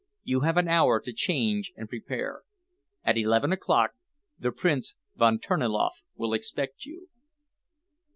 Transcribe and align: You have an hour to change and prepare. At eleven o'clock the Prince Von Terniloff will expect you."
You 0.23 0.39
have 0.39 0.57
an 0.57 0.67
hour 0.67 0.99
to 0.99 1.13
change 1.13 1.73
and 1.77 1.87
prepare. 1.87 2.41
At 3.03 3.19
eleven 3.19 3.51
o'clock 3.51 3.91
the 4.39 4.51
Prince 4.51 4.95
Von 5.15 5.37
Terniloff 5.37 6.01
will 6.17 6.33
expect 6.33 6.87
you." 6.87 7.09